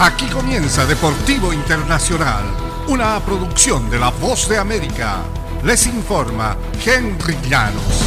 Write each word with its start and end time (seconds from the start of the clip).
Aquí 0.00 0.26
comienza 0.28 0.86
Deportivo 0.86 1.52
Internacional, 1.52 2.44
una 2.86 3.18
producción 3.18 3.90
de 3.90 3.98
La 3.98 4.10
Voz 4.10 4.48
de 4.48 4.56
América. 4.56 5.16
Les 5.64 5.88
informa 5.88 6.56
Henry 6.86 7.36
Llanos. 7.48 8.04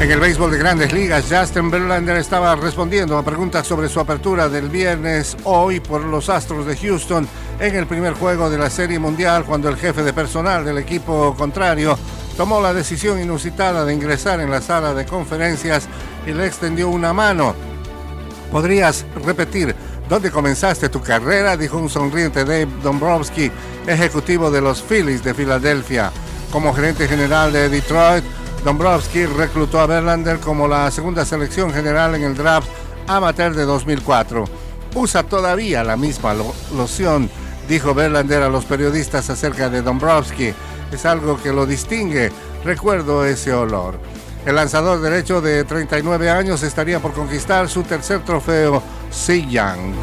En 0.00 0.10
el 0.10 0.18
béisbol 0.18 0.50
de 0.50 0.58
grandes 0.58 0.92
ligas, 0.92 1.26
Justin 1.30 1.70
Verlander 1.70 2.16
estaba 2.16 2.56
respondiendo 2.56 3.16
a 3.16 3.22
preguntas 3.22 3.64
sobre 3.64 3.88
su 3.88 4.00
apertura 4.00 4.48
del 4.48 4.68
viernes 4.68 5.36
hoy 5.44 5.78
por 5.78 6.02
los 6.02 6.28
Astros 6.28 6.66
de 6.66 6.76
Houston 6.76 7.28
en 7.60 7.76
el 7.76 7.86
primer 7.86 8.14
juego 8.14 8.50
de 8.50 8.58
la 8.58 8.70
Serie 8.70 8.98
Mundial 8.98 9.44
cuando 9.44 9.68
el 9.68 9.76
jefe 9.76 10.02
de 10.02 10.12
personal 10.12 10.64
del 10.64 10.78
equipo 10.78 11.36
contrario 11.38 11.96
tomó 12.36 12.60
la 12.60 12.74
decisión 12.74 13.22
inusitada 13.22 13.84
de 13.84 13.94
ingresar 13.94 14.40
en 14.40 14.50
la 14.50 14.60
sala 14.60 14.94
de 14.94 15.06
conferencias 15.06 15.88
y 16.26 16.32
le 16.32 16.44
extendió 16.44 16.88
una 16.88 17.12
mano 17.12 17.67
¿Podrías 18.50 19.04
repetir 19.24 19.74
dónde 20.08 20.30
comenzaste 20.30 20.88
tu 20.88 21.02
carrera? 21.02 21.56
Dijo 21.56 21.76
un 21.76 21.90
sonriente 21.90 22.44
Dave 22.44 22.68
Dombrowski, 22.82 23.50
ejecutivo 23.86 24.50
de 24.50 24.60
los 24.60 24.82
Phillies 24.82 25.22
de 25.22 25.34
Filadelfia. 25.34 26.10
Como 26.50 26.72
gerente 26.72 27.06
general 27.06 27.52
de 27.52 27.68
Detroit, 27.68 28.24
Dombrowski 28.64 29.26
reclutó 29.26 29.80
a 29.80 29.86
Verlander 29.86 30.40
como 30.40 30.66
la 30.66 30.90
segunda 30.90 31.24
selección 31.24 31.72
general 31.72 32.14
en 32.14 32.24
el 32.24 32.34
draft 32.34 32.68
amateur 33.06 33.54
de 33.54 33.64
2004. 33.64 34.44
Usa 34.94 35.22
todavía 35.22 35.84
la 35.84 35.96
misma 35.96 36.34
loción, 36.74 37.30
dijo 37.68 37.94
Verlander 37.94 38.42
a 38.42 38.48
los 38.48 38.64
periodistas 38.64 39.28
acerca 39.28 39.68
de 39.68 39.82
Dombrowski. 39.82 40.54
Es 40.90 41.04
algo 41.04 41.40
que 41.40 41.52
lo 41.52 41.66
distingue. 41.66 42.32
Recuerdo 42.64 43.24
ese 43.24 43.52
olor. 43.52 43.98
El 44.46 44.54
lanzador 44.54 45.00
derecho 45.00 45.40
de 45.40 45.64
39 45.64 46.30
años 46.30 46.62
estaría 46.62 47.00
por 47.00 47.12
conquistar 47.12 47.68
su 47.68 47.82
tercer 47.82 48.24
trofeo 48.24 48.82
Young. 49.26 49.94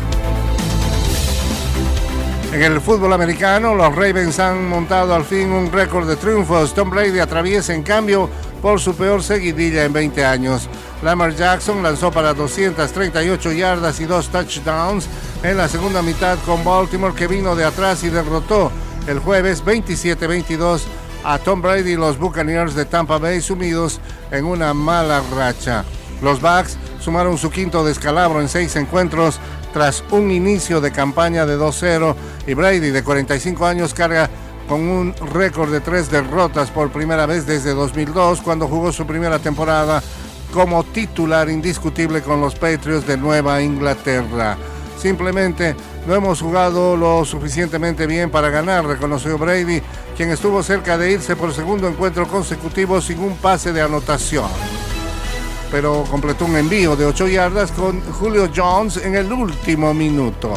En 2.54 2.62
el 2.62 2.80
fútbol 2.80 3.12
americano, 3.12 3.76
los 3.76 3.94
Ravens 3.94 4.40
han 4.40 4.70
montado 4.70 5.14
al 5.14 5.26
fin 5.26 5.52
un 5.52 5.72
récord 5.72 6.08
de 6.08 6.16
triunfos. 6.16 6.74
Tom 6.74 6.90
Brady 6.90 7.20
atraviesa 7.20 7.74
en 7.74 7.84
cambio 7.84 8.30
por 8.62 8.80
su 8.80 8.96
peor 8.96 9.22
seguidilla 9.24 9.84
en 9.84 9.92
20 9.92 10.24
años. 10.24 10.70
Lamar 11.04 11.36
Jackson 11.36 11.84
lanzó 11.84 12.12
para 12.12 12.34
238 12.34 13.52
yardas 13.52 14.00
y 14.00 14.06
dos 14.06 14.30
touchdowns 14.30 15.08
en 15.44 15.58
la 15.58 15.68
segunda 15.68 16.02
mitad 16.02 16.38
con 16.46 16.64
Baltimore 16.64 17.14
que 17.14 17.28
vino 17.28 17.56
de 17.56 17.66
atrás 17.66 18.04
y 18.04 18.10
derrotó 18.10 18.72
el 19.08 19.20
jueves 19.20 19.64
27-22 19.64 20.82
a 21.26 21.40
Tom 21.40 21.62
Brady 21.62 21.94
y 21.94 21.96
los 21.96 22.20
Buccaneers 22.20 22.76
de 22.76 22.86
Tampa 22.86 23.18
Bay 23.18 23.42
sumidos 23.42 24.00
en 24.32 24.46
una 24.46 24.74
mala 24.76 25.24
racha. 25.36 25.84
Los 26.22 26.40
Bucks 26.40 26.78
sumaron 27.00 27.38
su 27.38 27.50
quinto 27.50 27.84
descalabro 27.84 28.42
en 28.42 28.48
seis 28.48 28.76
encuentros 28.76 29.40
tras 29.74 30.04
un 30.12 30.30
inicio 30.32 30.80
de 30.80 30.92
campaña 30.92 31.46
de 31.46 31.58
2-0 31.58 32.16
y 32.48 32.54
Brady 32.54 32.92
de 32.92 33.04
45 33.04 33.66
años 33.66 33.94
carga 33.94 34.30
con 34.70 34.82
un 34.82 35.14
récord 35.34 35.72
de 35.72 35.82
tres 35.82 36.10
derrotas 36.10 36.70
por 36.70 36.92
primera 36.92 37.26
vez 37.26 37.46
desde 37.46 37.74
2002 37.74 38.42
cuando 38.42 38.68
jugó 38.68 38.92
su 38.92 39.06
primera 39.06 39.40
temporada 39.40 40.02
como 40.54 40.84
titular 40.84 41.50
indiscutible 41.50 42.22
con 42.22 42.40
los 42.40 42.56
Patriots 42.56 43.06
de 43.08 43.18
Nueva 43.18 43.62
Inglaterra. 43.62 44.58
Simplemente 44.98 45.76
no 46.08 46.16
hemos 46.16 46.42
jugado 46.42 46.96
lo 46.96 47.26
suficientemente 47.26 48.08
bien 48.08 48.30
para 48.30 48.50
ganar, 48.50 48.86
reconoció 48.86 49.38
Brady, 49.38 49.82
quien 50.16 50.32
estuvo 50.32 50.64
cerca 50.64 50.98
de 50.98 51.12
irse 51.12 51.36
por 51.36 51.54
segundo 51.54 51.88
encuentro 51.88 52.28
consecutivo 52.28 53.02
sin 53.02 53.20
un 53.20 53.36
pase 53.38 53.74
de 53.74 53.82
anotación. 53.82 54.50
Pero 55.72 56.06
completó 56.10 56.46
un 56.46 56.56
envío 56.56 56.96
de 56.96 57.06
8 57.06 57.28
yardas 57.28 57.72
con 57.72 58.02
Julio 58.14 58.50
Jones 58.56 58.98
en 58.98 59.16
el 59.16 59.32
último 59.32 59.94
minuto. 59.94 60.54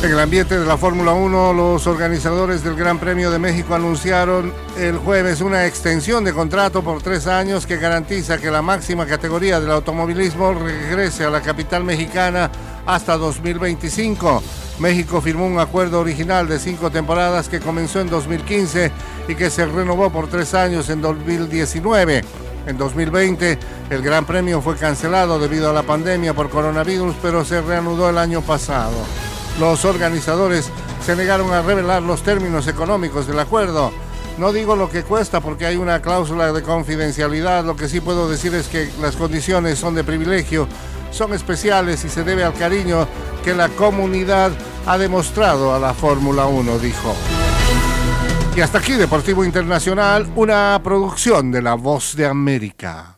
En 0.00 0.12
el 0.12 0.20
ambiente 0.20 0.56
de 0.56 0.64
la 0.64 0.78
Fórmula 0.78 1.12
1, 1.12 1.52
los 1.54 1.88
organizadores 1.88 2.62
del 2.62 2.76
Gran 2.76 3.00
Premio 3.00 3.32
de 3.32 3.40
México 3.40 3.74
anunciaron 3.74 4.52
el 4.78 4.96
jueves 4.96 5.40
una 5.40 5.66
extensión 5.66 6.22
de 6.22 6.32
contrato 6.32 6.84
por 6.84 7.02
tres 7.02 7.26
años 7.26 7.66
que 7.66 7.78
garantiza 7.78 8.38
que 8.38 8.48
la 8.48 8.62
máxima 8.62 9.06
categoría 9.06 9.58
del 9.58 9.72
automovilismo 9.72 10.54
regrese 10.54 11.24
a 11.24 11.30
la 11.30 11.40
capital 11.40 11.82
mexicana 11.82 12.48
hasta 12.86 13.16
2025. 13.16 14.40
México 14.78 15.20
firmó 15.20 15.46
un 15.46 15.58
acuerdo 15.58 15.98
original 15.98 16.46
de 16.46 16.60
cinco 16.60 16.90
temporadas 16.90 17.48
que 17.48 17.58
comenzó 17.58 18.00
en 18.00 18.08
2015 18.08 18.92
y 19.26 19.34
que 19.34 19.50
se 19.50 19.66
renovó 19.66 20.10
por 20.10 20.28
tres 20.28 20.54
años 20.54 20.90
en 20.90 21.02
2019. 21.02 22.22
En 22.68 22.78
2020 22.78 23.58
el 23.90 24.02
Gran 24.02 24.24
Premio 24.24 24.60
fue 24.60 24.76
cancelado 24.76 25.40
debido 25.40 25.68
a 25.70 25.72
la 25.72 25.82
pandemia 25.82 26.34
por 26.34 26.50
coronavirus, 26.50 27.16
pero 27.20 27.44
se 27.44 27.60
reanudó 27.60 28.08
el 28.08 28.18
año 28.18 28.42
pasado. 28.42 28.94
Los 29.58 29.84
organizadores 29.84 30.70
se 31.04 31.16
negaron 31.16 31.52
a 31.52 31.62
revelar 31.62 32.02
los 32.02 32.22
términos 32.22 32.68
económicos 32.68 33.26
del 33.26 33.40
acuerdo. 33.40 33.92
No 34.38 34.52
digo 34.52 34.76
lo 34.76 34.88
que 34.88 35.02
cuesta 35.02 35.40
porque 35.40 35.66
hay 35.66 35.76
una 35.76 36.00
cláusula 36.00 36.52
de 36.52 36.62
confidencialidad, 36.62 37.64
lo 37.64 37.74
que 37.74 37.88
sí 37.88 38.00
puedo 38.00 38.30
decir 38.30 38.54
es 38.54 38.68
que 38.68 38.88
las 39.00 39.16
condiciones 39.16 39.80
son 39.80 39.96
de 39.96 40.04
privilegio, 40.04 40.68
son 41.10 41.34
especiales 41.34 42.04
y 42.04 42.08
se 42.08 42.22
debe 42.22 42.44
al 42.44 42.54
cariño 42.54 43.08
que 43.42 43.52
la 43.52 43.68
comunidad 43.68 44.52
ha 44.86 44.96
demostrado 44.96 45.74
a 45.74 45.80
la 45.80 45.92
Fórmula 45.92 46.46
1, 46.46 46.78
dijo. 46.78 47.16
Y 48.54 48.60
hasta 48.60 48.78
aquí 48.78 48.92
Deportivo 48.92 49.44
Internacional, 49.44 50.30
una 50.36 50.80
producción 50.84 51.50
de 51.50 51.62
La 51.62 51.74
Voz 51.74 52.14
de 52.14 52.26
América. 52.26 53.17